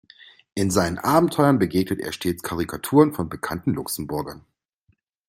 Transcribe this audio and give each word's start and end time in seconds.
In 0.55 0.71
seinen 0.71 0.97
Abenteuern 0.97 1.59
begegnet 1.59 1.99
er 2.01 2.11
stets 2.11 2.41
Karikaturen 2.41 3.13
von 3.13 3.29
bekannten 3.29 3.75
Luxemburgern. 3.75 4.43